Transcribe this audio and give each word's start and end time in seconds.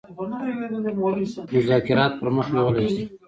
مذاکرات 1.55 2.13
پر 2.19 2.27
مخ 2.35 2.47
بېولای 2.53 2.87
سي. 2.95 3.03